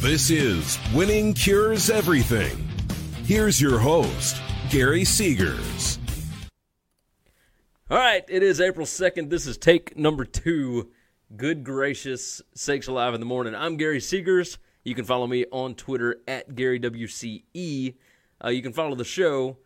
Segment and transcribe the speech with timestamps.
[0.00, 2.56] This is Winning Cures Everything.
[3.24, 5.98] Here's your host, Gary Seegers.
[7.90, 9.28] All right, it is April 2nd.
[9.28, 10.92] This is take number two.
[11.36, 13.56] Good gracious, sakes alive in the morning.
[13.56, 14.58] I'm Gary Seegers.
[14.84, 17.94] You can follow me on Twitter at GaryWCE.
[18.44, 19.56] Uh, you can follow the show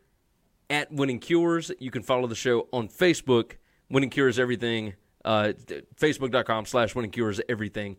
[0.71, 1.71] at Winning Cures.
[1.79, 3.57] You can follow the show on Facebook,
[3.91, 4.95] Winning Cures Everything,
[5.27, 5.53] uh,
[5.95, 7.99] Facebook.com slash Winning Cures Everything.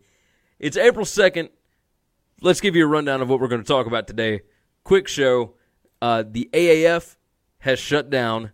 [0.58, 1.50] It's April 2nd.
[2.44, 4.42] Let's give you a rundown of what we're going to talk about today.
[4.84, 5.54] Quick show.
[6.02, 7.16] Uh, the AAF
[7.60, 8.52] has shut down.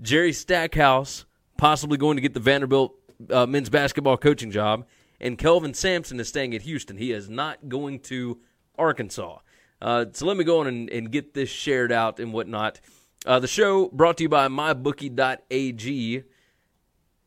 [0.00, 1.26] Jerry Stackhouse
[1.58, 2.94] possibly going to get the Vanderbilt
[3.28, 4.86] uh, men's basketball coaching job.
[5.20, 6.96] And Kelvin Sampson is staying at Houston.
[6.96, 8.38] He is not going to
[8.78, 9.40] Arkansas.
[9.82, 12.80] Uh, so let me go on and, and, get this shared out and whatnot.
[13.26, 16.24] Uh, the show brought to you by mybookie.ag.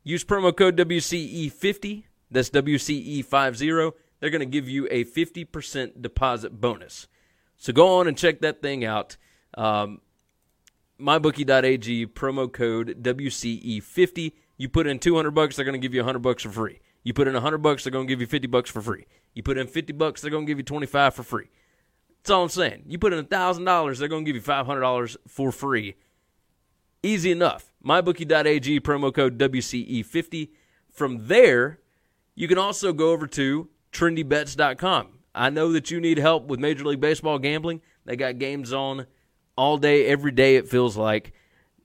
[0.02, 2.02] Use promo code WCE50.
[2.32, 3.92] That's WCE50.
[4.20, 7.08] They're going to give you a 50% deposit bonus.
[7.56, 9.16] So go on and check that thing out.
[9.56, 10.00] Um,
[11.00, 14.32] mybookie.ag promo code WCE50.
[14.58, 16.80] You put in 200 bucks, they're going to give you 100 bucks for free.
[17.02, 19.06] You put in 100 bucks, they're going to give you 50 bucks for free.
[19.34, 21.48] You put in 50 bucks, they're going to give you 25 for free.
[22.18, 22.82] That's all I'm saying.
[22.86, 25.96] You put in $1,000, they're going to give you $500 for free.
[27.02, 27.72] Easy enough.
[27.84, 30.50] MyBookie.ag, promo code WCE50.
[30.92, 31.78] From there,
[32.34, 35.18] you can also go over to trendybets.com.
[35.34, 37.82] I know that you need help with Major League Baseball gambling.
[38.04, 39.06] They got games on
[39.56, 41.32] all day, every day, it feels like.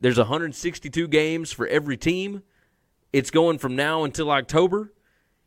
[0.02, 2.44] There's 162 games for every team.
[3.14, 4.94] It's going from now until October.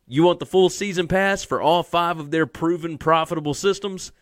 [0.06, 4.12] You want the full season pass for all five of their proven profitable systems?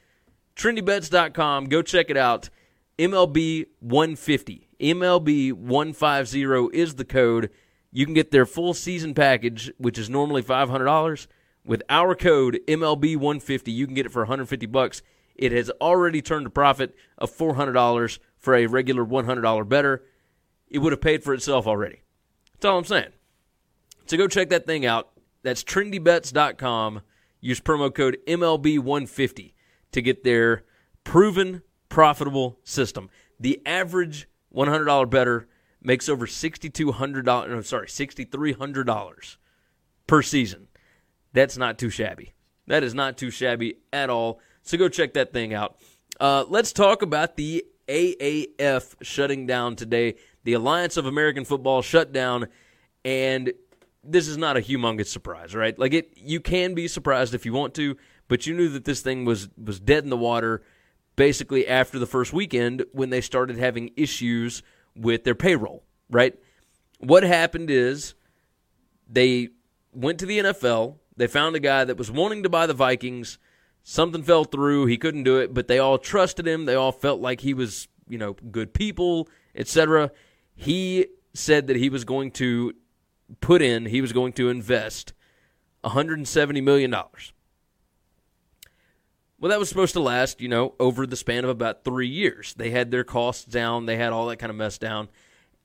[0.56, 1.66] TrendyBets.com.
[1.66, 2.50] Go check it out.
[2.98, 4.68] MLB 150.
[4.80, 7.50] MLB 150 is the code.
[7.92, 11.26] You can get their full season package, which is normally $500.
[11.66, 15.02] With our code MLB 150, you can get it for 150 bucks.
[15.34, 20.04] It has already turned a profit of $400 for a regular $100 better.
[20.68, 22.02] It would have paid for itself already.
[22.52, 23.10] That's all I'm saying.
[24.06, 25.10] So go check that thing out.
[25.42, 27.02] That's trendybets.com.
[27.40, 29.52] Use promo code MLB150
[29.92, 30.64] to get their
[31.04, 33.10] proven profitable system.
[33.38, 35.48] The average $100 better
[35.82, 39.36] makes over $6,200, no, sorry, $6,300
[40.06, 40.68] per season.
[41.36, 42.32] That's not too shabby.
[42.66, 44.40] That is not too shabby at all.
[44.62, 45.76] So go check that thing out.
[46.18, 50.14] Uh, let's talk about the AAF shutting down today.
[50.44, 52.48] The Alliance of American Football shut down,
[53.04, 53.52] and
[54.02, 55.78] this is not a humongous surprise, right?
[55.78, 57.98] Like it, you can be surprised if you want to,
[58.28, 60.62] but you knew that this thing was was dead in the water
[61.16, 64.62] basically after the first weekend when they started having issues
[64.94, 66.34] with their payroll, right?
[66.98, 68.14] What happened is
[69.06, 69.50] they
[69.92, 73.38] went to the NFL, they found a guy that was wanting to buy the Vikings,
[73.82, 77.20] something fell through, he couldn't do it, but they all trusted him, they all felt
[77.20, 80.10] like he was, you know, good people, etc.
[80.54, 82.74] He said that he was going to
[83.40, 85.12] put in, he was going to invest
[85.84, 86.94] $170 million.
[89.38, 92.54] Well, that was supposed to last, you know, over the span of about three years.
[92.54, 95.08] They had their costs down, they had all that kind of mess down.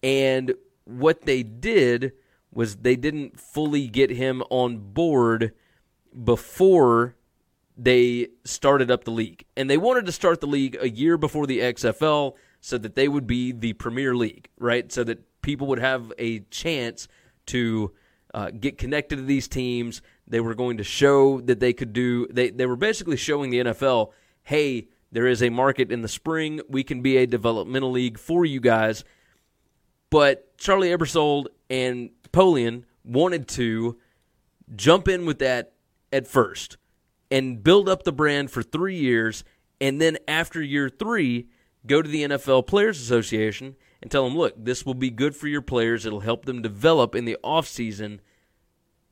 [0.03, 0.53] And
[0.84, 2.13] what they did
[2.53, 5.53] was they didn't fully get him on board
[6.23, 7.16] before
[7.78, 9.45] they started up the league.
[9.56, 13.07] And they wanted to start the league a year before the XFL so that they
[13.07, 14.91] would be the premier league, right?
[14.91, 17.07] So that people would have a chance
[17.47, 17.91] to
[18.34, 20.01] uh, get connected to these teams.
[20.28, 22.28] They were going to show that they could do.
[22.28, 24.11] They they were basically showing the NFL,
[24.43, 26.61] hey, there is a market in the spring.
[26.70, 29.03] We can be a developmental league for you guys.
[30.09, 33.97] But Charlie Ebersol and Polian wanted to
[34.75, 35.73] jump in with that
[36.11, 36.78] at first
[37.29, 39.43] and build up the brand for three years,
[39.79, 41.47] and then after year three,
[41.85, 45.47] go to the NFL Players Association and tell them, look, this will be good for
[45.47, 46.05] your players.
[46.05, 48.19] It'll help them develop in the offseason.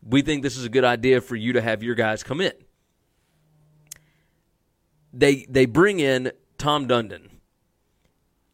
[0.02, 2.54] We think this is a good idea for you to have your guys come in.
[5.12, 7.39] They they bring in Tom Dundon.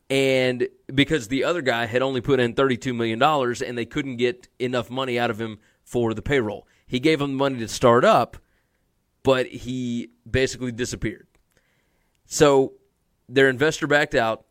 [0.10, 4.48] And because the other guy had only put in $32 million and they couldn't get
[4.60, 6.68] enough money out of him for the payroll.
[6.86, 8.38] He gave them the money to start up,
[9.24, 11.28] but he basically disappeared.
[12.26, 12.74] So
[13.28, 14.46] their investor backed out.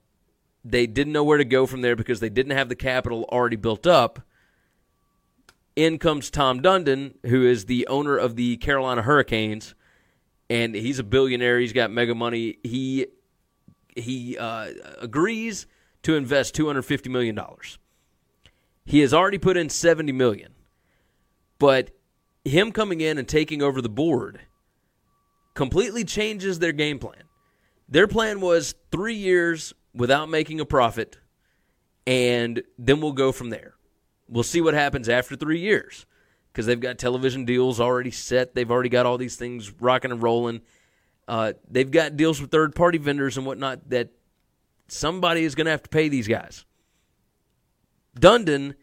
[0.64, 3.56] They didn't know where to go from there because they didn't have the capital already
[3.56, 4.20] built up.
[5.76, 9.74] In comes Tom Dundon, who is the owner of the Carolina Hurricanes,
[10.48, 11.58] and he's a billionaire.
[11.58, 12.58] He's got mega money.
[12.62, 13.06] He
[13.94, 14.70] he uh,
[15.00, 15.66] agrees
[16.02, 17.78] to invest two hundred fifty million dollars.
[18.84, 20.52] He has already put in 70 million.
[21.58, 21.90] but
[22.44, 24.40] him coming in and taking over the board
[25.54, 27.22] completely changes their game plan.
[27.88, 31.16] Their plan was three years without making a profit,
[32.06, 33.74] and then we'll go from there.
[34.28, 36.04] We'll see what happens after three years
[36.52, 38.54] because they've got television deals already set.
[38.54, 40.60] They've already got all these things rocking and rolling.
[41.26, 44.10] Uh, they've got deals with third party vendors and whatnot that
[44.88, 46.64] somebody is going to have to pay these guys.
[48.18, 48.74] Dundon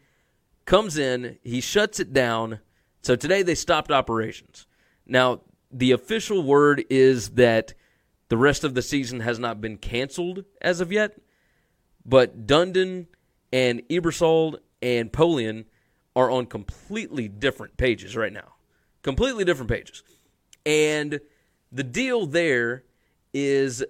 [0.64, 2.60] comes in, he shuts it down.
[3.02, 4.66] So today they stopped operations.
[5.06, 5.40] Now,
[5.70, 7.74] the official word is that
[8.28, 11.18] the rest of the season has not been canceled as of yet,
[12.04, 13.06] but Dundon
[13.52, 15.64] and Ebersol and Polian
[16.14, 18.54] are on completely different pages right now.
[19.02, 20.02] Completely different pages.
[20.64, 21.20] And
[21.72, 22.84] the deal there
[23.32, 23.82] is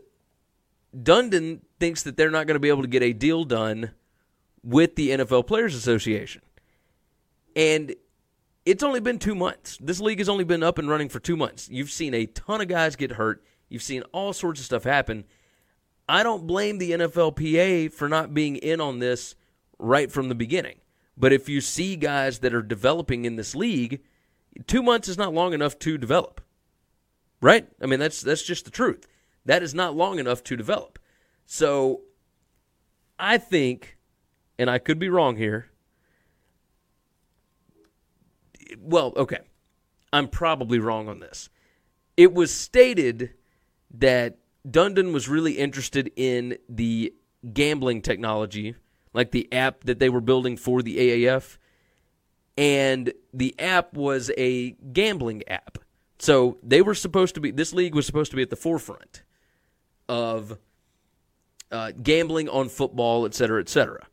[0.97, 3.91] Dundon thinks that they're not going to be able to get a deal done
[4.63, 6.43] with the NFL Players Association.
[7.57, 7.95] And
[8.65, 9.79] it's only been two months.
[9.81, 11.69] This league has only been up and running for two months.
[11.69, 13.43] You've seen a ton of guys get hurt.
[13.69, 15.25] You've seen all sorts of stuff happen.
[16.09, 19.35] I don't blame the NFLPA for not being in on this
[19.79, 20.77] right from the beginning.
[21.17, 24.03] But if you see guys that are developing in this league,
[24.67, 26.42] two months is not long enough to develop.
[27.43, 27.69] Right?
[27.83, 29.07] I mean, that's that's just the truth.
[29.45, 30.99] That is not long enough to develop.
[31.45, 32.03] So
[33.19, 33.99] I think,
[34.59, 35.67] and I could be wrong here,
[38.79, 39.41] well, okay.
[40.13, 41.49] I'm probably wrong on this.
[42.17, 43.31] It was stated
[43.95, 47.15] that Dundon was really interested in the
[47.53, 48.77] gambling technology,
[49.15, 51.57] like the app that they were building for the AAF.
[52.57, 55.79] And the app was a gambling app.
[56.23, 59.25] So they were supposed to be, this league was supposed to be at the forefront
[60.09, 60.57] of
[61.73, 64.07] uh, gambling on football, et cetera, et cetera.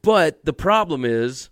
[0.00, 1.50] But the problem is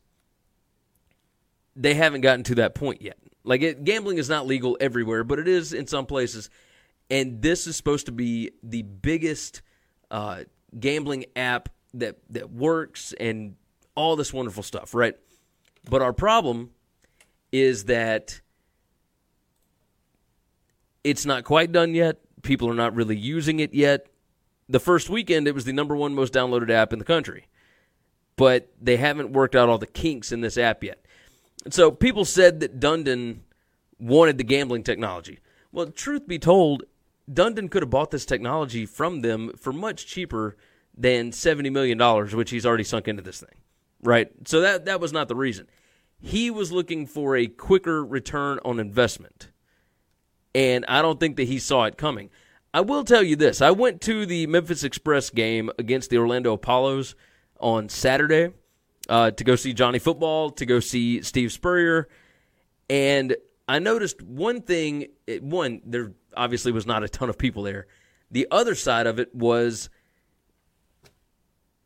[1.77, 3.19] they haven't gotten to that point yet.
[3.45, 6.49] Like it, gambling is not legal everywhere, but it is in some places.
[7.11, 9.61] And this is supposed to be the biggest
[10.11, 10.45] uh,
[10.81, 13.57] gambling app that that works and
[13.95, 15.15] all this wonderful stuff, right?
[15.91, 16.71] But our problem
[17.53, 18.41] is that
[21.05, 22.19] it's not quite done yet.
[22.43, 24.07] People are not really using it yet.
[24.69, 27.47] The first weekend, it was the number one most downloaded app in the country,
[28.37, 31.05] but they haven't worked out all the kinks in this app yet.
[31.71, 33.41] So people said that Dundon
[33.99, 35.41] wanted the gambling technology.
[35.73, 36.85] Well, truth be told,
[37.31, 40.57] Dundon could have bought this technology from them for much cheaper
[40.97, 41.99] than $70 million,
[42.37, 43.59] which he's already sunk into this thing.
[44.03, 44.31] Right?
[44.47, 45.67] So that, that was not the reason.
[46.21, 49.49] He was looking for a quicker return on investment.
[50.55, 52.31] And I don't think that he saw it coming.
[52.73, 56.53] I will tell you this I went to the Memphis Express game against the Orlando
[56.53, 57.15] Apollos
[57.61, 58.53] on Saturday
[59.09, 62.09] uh, to go see Johnny Football, to go see Steve Spurrier,
[62.91, 63.37] and
[63.67, 65.09] I noticed one thing.
[65.41, 67.87] One, there obviously was not a ton of people there.
[68.31, 69.91] The other side of it was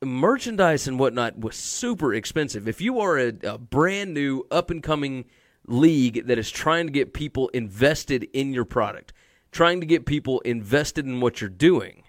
[0.05, 2.67] merchandise and whatnot was super expensive.
[2.67, 5.27] If you are a, a brand new, up and coming
[5.73, 9.13] league that is trying to get people invested in your product,
[9.51, 12.03] trying to get people invested in what you're doing,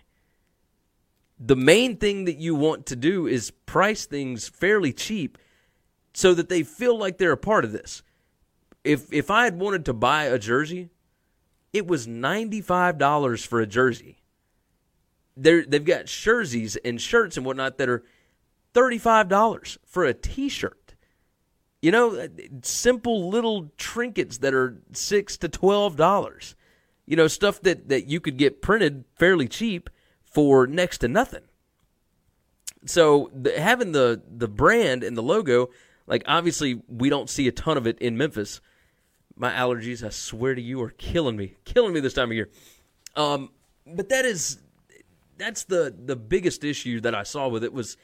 [1.40, 5.38] the main thing that you want to do is price things fairly cheap
[6.14, 8.04] so that they feel like they're a part of this.
[8.84, 10.90] If if I had wanted to buy a jersey,
[11.72, 14.18] it was $95 for a jersey.
[15.36, 18.04] They're, they've got jerseys and shirts and whatnot that are
[18.76, 20.83] $35 for a t-shirt.
[21.84, 22.28] You know,
[22.64, 26.56] simple little trinkets that are 6 to $12.
[27.06, 29.90] You know, stuff that, that you could get printed fairly cheap–
[30.34, 31.44] for next to nothing.
[32.86, 35.70] So the, having the the brand and the logo,
[36.08, 38.60] like obviously we don't see a ton of it in Memphis.
[39.36, 42.50] My allergies, I swear to you, are killing me, killing me this time of year.
[43.16, 43.52] Um,
[43.86, 44.58] but that is
[45.38, 47.96] that's the the biggest issue that I saw with it was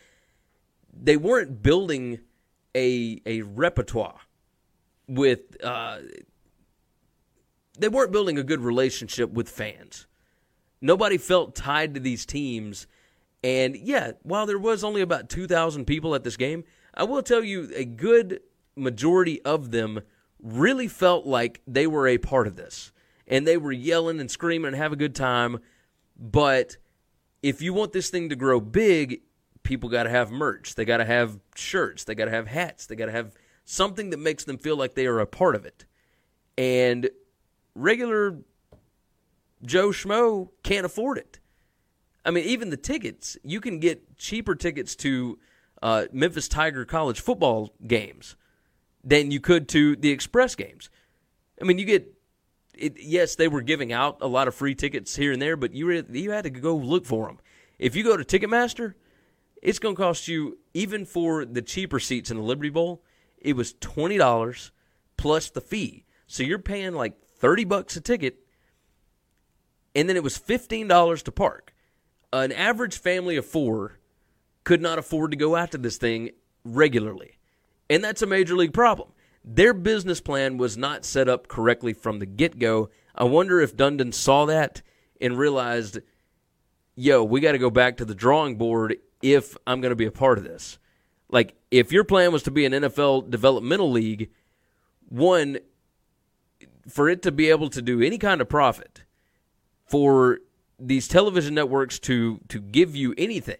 [0.93, 2.19] they weren't building
[2.75, 4.19] a a repertoire
[5.07, 5.99] with uh,
[7.77, 10.05] they weren't building a good relationship with fans.
[10.81, 12.87] Nobody felt tied to these teams.
[13.43, 17.43] And yeah, while there was only about 2,000 people at this game, I will tell
[17.43, 18.41] you a good
[18.75, 20.01] majority of them
[20.41, 22.91] really felt like they were a part of this.
[23.27, 25.59] And they were yelling and screaming and have a good time.
[26.17, 26.77] But
[27.41, 29.21] if you want this thing to grow big,
[29.69, 30.73] people got to have merch.
[30.73, 32.03] They got to have shirts.
[32.03, 32.87] They got to have hats.
[32.87, 33.35] They got to have
[33.65, 35.85] something that makes them feel like they are a part of it.
[36.57, 37.07] And
[37.75, 38.39] regular
[39.63, 41.39] Joe Schmo can't afford it.
[42.25, 45.37] I mean, even the tickets, you can get cheaper tickets to
[45.83, 48.35] uh, Memphis Tiger college football games
[49.03, 50.89] than you could to the Express games.
[51.61, 52.11] I mean, you get
[52.75, 55.75] it, yes, they were giving out a lot of free tickets here and there, but
[55.75, 57.37] you you had to go look for them.
[57.77, 58.95] If you go to Ticketmaster,
[59.61, 63.03] it's going to cost you even for the cheaper seats in the Liberty Bowl.
[63.37, 64.71] It was twenty dollars
[65.17, 68.39] plus the fee, so you're paying like thirty bucks a ticket,
[69.95, 71.73] and then it was fifteen dollars to park.
[72.31, 73.99] An average family of four
[74.63, 76.31] could not afford to go out to this thing
[76.63, 77.37] regularly,
[77.89, 79.09] and that's a major league problem.
[79.43, 82.89] Their business plan was not set up correctly from the get go.
[83.15, 84.81] I wonder if Dundon saw that
[85.19, 85.99] and realized,
[86.95, 90.05] yo, we got to go back to the drawing board if I'm going to be
[90.05, 90.77] a part of this.
[91.29, 94.31] Like, if your plan was to be an NFL developmental league,
[95.07, 95.59] one,
[96.87, 99.03] for it to be able to do any kind of profit,
[99.85, 100.39] for
[100.79, 103.57] these television networks to to give you anything,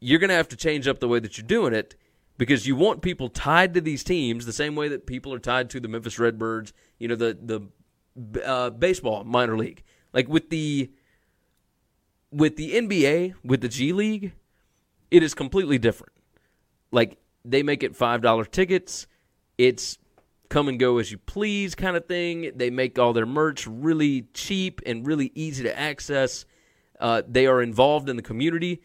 [0.00, 1.94] you're going to have to change up the way that you're doing it
[2.38, 5.68] because you want people tied to these teams the same way that people are tied
[5.70, 9.82] to the Memphis Redbirds, you know, the the uh, baseball minor league.
[10.12, 10.90] Like with the
[12.32, 14.32] with the NBA, with the G League,
[15.10, 16.12] it is completely different.
[16.92, 19.06] Like they make it five dollar tickets.
[19.58, 19.98] It's
[20.48, 22.52] come and go as you please kind of thing.
[22.54, 26.44] They make all their merch really cheap and really easy to access.
[26.98, 28.82] Uh, they are involved in the community.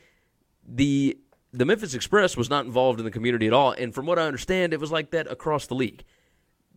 [0.67, 1.17] The
[1.51, 4.23] the Memphis Express was not involved in the community at all, and from what I
[4.23, 6.03] understand, it was like that across the league.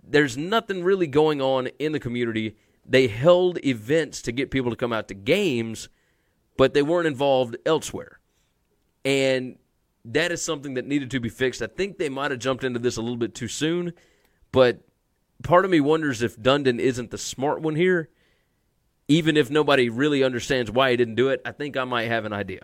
[0.02, 2.56] There's nothing really going on in the community.
[2.86, 5.88] They held events to get people to come out to games,
[6.58, 8.18] but they weren't involved elsewhere.
[9.06, 9.56] And
[10.04, 11.62] that is something that needed to be fixed.
[11.62, 13.94] I think they might have jumped into this a little bit too soon,
[14.52, 14.80] but
[15.42, 18.10] part of me wonders if Dundon isn't the smart one here.
[19.06, 22.26] Even if nobody really understands why he didn't do it, I think I might have
[22.26, 22.60] an idea.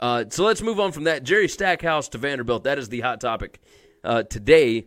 [0.00, 1.22] Uh, so let's move on from that.
[1.22, 2.64] Jerry Stackhouse to Vanderbilt.
[2.64, 3.60] That is the hot topic
[4.02, 4.86] uh, today.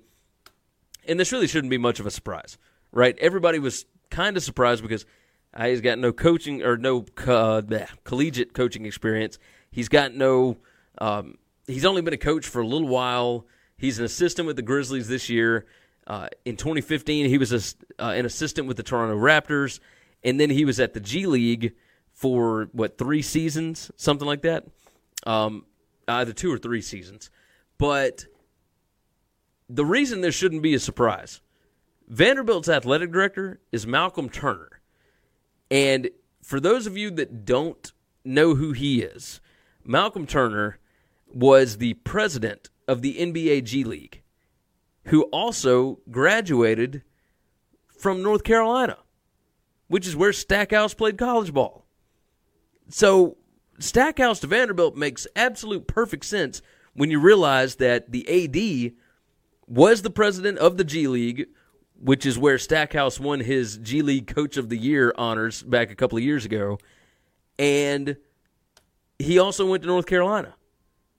[1.08, 2.58] And this really shouldn't be much of a surprise,
[2.92, 3.18] right?
[3.20, 5.06] Everybody was kind of surprised because
[5.54, 9.40] uh, he's got no coaching or no uh, bleh, collegiate coaching experience.
[9.72, 10.58] He's got no.
[11.00, 11.38] Um,
[11.68, 13.46] he's only been a coach for a little while.
[13.78, 15.66] He's an assistant with the Grizzlies this year.
[16.06, 19.80] Uh, in 2015, he was a, uh, an assistant with the Toronto Raptors,
[20.24, 21.74] and then he was at the G League
[22.14, 24.66] for what three seasons, something like that
[25.28, 25.66] um,
[26.08, 27.30] either two or three seasons.
[27.78, 28.26] But
[29.70, 31.42] the reason this shouldn't be a surprise
[32.08, 34.77] Vanderbilt's athletic director is Malcolm Turner.
[35.70, 36.10] And
[36.42, 37.92] for those of you that don't
[38.24, 39.42] know who he is,
[39.84, 40.80] Malcolm Turner
[41.28, 44.22] was the president of the NBA G League,
[45.06, 47.04] who also graduated
[47.98, 48.98] from North Carolina,
[49.88, 51.86] which is where Stackhouse played college ball.
[52.90, 53.38] So
[53.80, 56.62] Stackhouse to Vanderbilt makes absolute perfect sense
[56.94, 58.94] when you realize that the AD
[59.68, 61.48] was the president of the G League,
[62.00, 65.96] which is where Stackhouse won his G League Coach of the Year honors back a
[65.96, 66.78] couple of years ago.
[67.58, 68.18] And
[69.20, 70.56] he also went to North Carolina,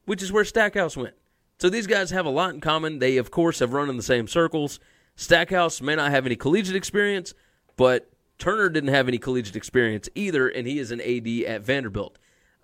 [0.05, 1.15] which is where Stackhouse went.
[1.59, 3.01] So these guys have a lot in common.
[3.01, 4.79] They, of course, have run in the same circles.
[5.17, 7.35] Stackhouse may not have any collegiate experience,
[7.77, 8.09] but
[8.39, 12.19] Turner didn't have any collegiate experience either, and he is an AD at Vanderbilt.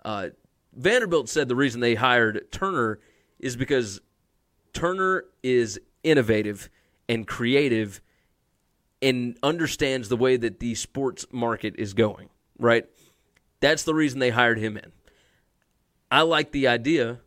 [0.05, 0.29] Uh,
[0.73, 2.99] Vanderbilt said the reason they hired Turner
[3.39, 3.99] is because
[4.71, 6.69] Turner is innovative
[7.09, 8.01] and creative
[9.01, 12.85] and understands the way that the sports market is going, right?
[13.59, 14.91] That's the reason they hired him in.
[16.11, 17.19] I like the idea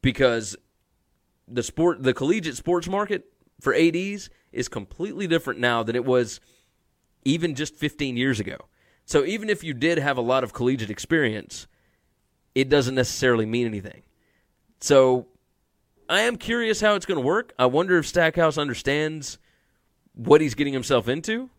[0.00, 0.56] because
[1.48, 3.24] the sport the collegiate sports market
[3.60, 6.40] for ADs is completely different now than it was
[7.24, 8.56] even just 15 years ago.
[9.04, 11.66] So even if you did have a lot of collegiate experience,
[12.54, 14.02] it doesn't necessarily mean anything.
[14.80, 15.26] So
[16.08, 17.52] I am curious how it's going to work.
[17.58, 19.38] I wonder if Stackhouse understands
[20.14, 21.50] what he's getting himself into.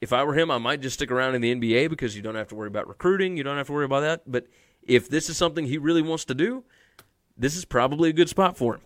[0.00, 2.36] If I were him, I might just stick around in the NBA because you don't
[2.36, 3.36] have to worry about recruiting.
[3.36, 4.22] You don't have to worry about that.
[4.26, 4.46] But
[4.82, 6.64] if this is something he really wants to do,
[7.36, 8.80] this is probably a good spot for him.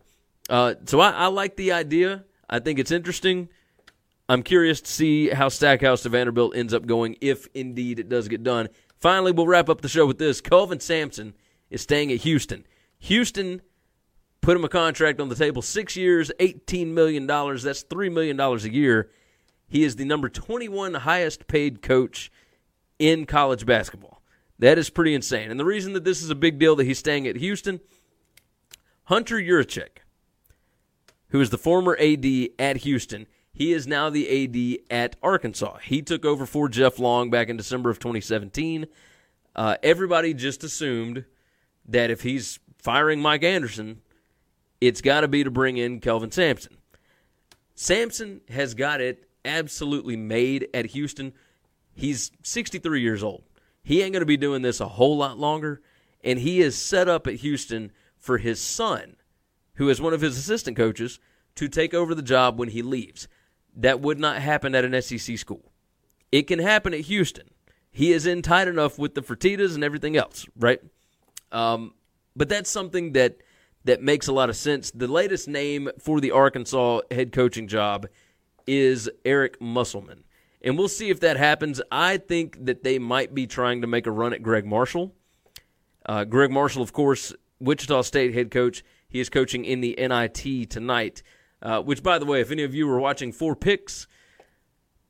[0.49, 2.25] Uh, so I, I like the idea.
[2.49, 3.49] I think it's interesting.
[4.29, 8.29] I'm curious to see how Stackhouse to Vanderbilt ends up going if indeed it does
[8.29, 8.69] get done.
[8.99, 10.41] Finally, we'll wrap up the show with this.
[10.41, 11.35] Kelvin Sampson
[11.71, 12.65] is staying at Houston.
[13.01, 13.63] Houston
[14.43, 17.27] put him a contract on the table six years, $18 million.
[17.27, 19.11] That's $3 million a year.
[19.69, 22.31] He is the number 21 highest paid coach
[22.99, 24.21] in college basketball.
[24.59, 25.51] That is pretty insane.
[25.51, 27.81] And the reason that this is a big deal that he's staying at Houston,
[29.05, 30.03] Hunter Yurachek,
[31.29, 32.27] who is the former AD
[32.59, 35.79] at Houston, he is now the AD at Arkansas.
[35.79, 38.87] He took over for Jeff Long back in December of 2017.
[39.55, 41.25] Uh, everybody just assumed
[41.87, 44.01] that if he's firing Mike Anderson,
[44.83, 46.77] it's got to be to bring in Kelvin Sampson.
[47.77, 51.35] Sampson has got it absolutely made at Houston.
[51.95, 53.45] He's 63 years old.
[53.85, 55.83] He ain't going to be doing this a whole lot longer,
[56.25, 59.15] and he is set up at Houston for his son,
[59.75, 61.21] who is one of his assistant coaches,
[61.55, 63.29] to take over the job when he leaves.
[63.77, 65.71] That would not happen at an SEC school.
[66.33, 67.51] It can happen at Houston.
[67.93, 70.81] He is in tight enough with the Fertittas and everything else, right?
[71.53, 71.95] Um,
[72.35, 73.37] but that's something that
[73.85, 74.91] that makes a lot of sense.
[74.91, 78.07] The latest name for the Arkansas head coaching job
[78.67, 80.25] is Eric Musselman.
[80.63, 81.83] And we'll see if that happens.
[81.91, 85.13] I think that they might be trying to make a run at Gregg Marshall.
[86.07, 88.85] Uh, Gregg Marshall, of course, Wichita State head coach.
[89.09, 91.23] He is coaching in the NIT tonight.
[91.61, 94.09] Uh, which, by the way, if any of you were watching four picks,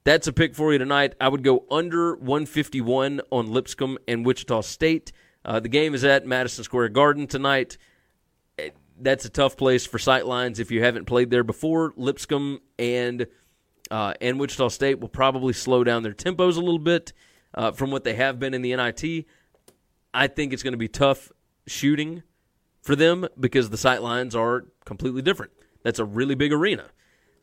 [0.05, 1.15] that's a pick for you tonight.
[1.21, 5.13] I would go under 151 on Lipscomb and Wichita State.
[5.45, 7.79] Uh, the game is at Madison Square Garden tonight.
[9.01, 11.93] That's a tough place for sightlines if you haven't played there before.
[11.97, 13.27] Lipscomb and
[13.91, 17.13] uh, and Wichita State will probably slow down their tempos a little bit
[17.55, 19.27] uh, from what they have been in the NIT.
[20.15, 21.31] I think it's going to be tough
[21.67, 22.23] shooting
[22.81, 25.53] for them because the sight lines are completely different.
[25.83, 26.87] That's a really big arena.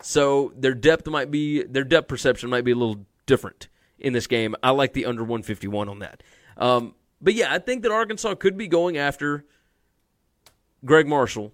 [0.01, 4.27] So their depth might be their depth perception might be a little different in this
[4.27, 4.55] game.
[4.63, 6.23] I like the under 151 on that.
[6.57, 9.45] Um, but yeah, I think that Arkansas could be going after
[10.85, 11.53] Gregg Marshall.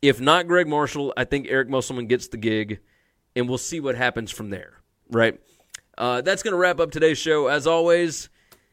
[0.00, 2.80] If not Gregg Marshall, I think Eric Musselman gets the gig
[3.34, 5.40] and we'll see what happens from there, right?
[5.96, 7.48] Uh, that's going to wrap up today's show.
[7.48, 8.28] As always,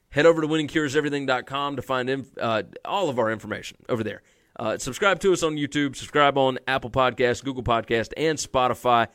[0.10, 4.22] head over to winningcureseverything.com to find inf- uh, all of our information over there.
[4.58, 9.08] Uh, subscribe to us on YouTube, subscribe on Apple Podcast, Google Podcast, and Spotify.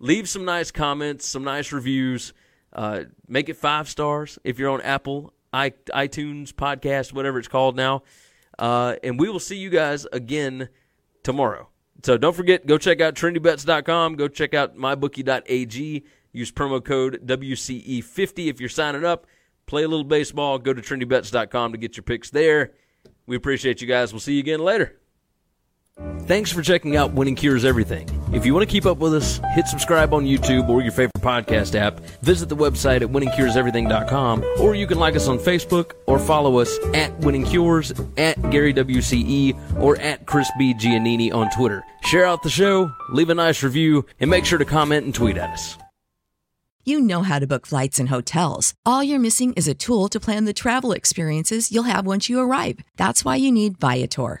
[0.00, 2.32] Leave some nice comments, some nice reviews.
[2.72, 8.02] Uh, make it five stars if you're on Apple, iTunes, Podcast, whatever it's called now.
[8.62, 10.68] Uh, and we will see you guys again
[11.24, 11.68] tomorrow.
[12.04, 14.14] So don't forget, go check out trendybets.com.
[14.14, 16.04] Go check out mybookie.ag.
[16.32, 19.26] Use promo code WCE50 if you're signing up.
[19.66, 20.60] Play a little baseball.
[20.60, 22.70] Go to trendybets.com to get your picks there.
[23.26, 24.12] We appreciate you guys.
[24.12, 25.01] We'll see you again later.
[25.98, 28.08] Thanks for checking out Winning Cures Everything.
[28.32, 31.20] If you want to keep up with us, hit subscribe on YouTube or your favorite
[31.20, 32.00] podcast app.
[32.22, 36.78] Visit the website at winningcureseverything.com, or you can like us on Facebook or follow us
[36.94, 40.72] at Winning Cures, at Gary WCE, or at Chris B.
[40.72, 41.84] Giannini on Twitter.
[42.04, 45.36] Share out the show, leave a nice review, and make sure to comment and tweet
[45.36, 45.76] at us.
[46.84, 48.74] You know how to book flights and hotels.
[48.84, 52.40] All you're missing is a tool to plan the travel experiences you'll have once you
[52.40, 52.78] arrive.
[52.96, 54.40] That's why you need Viator.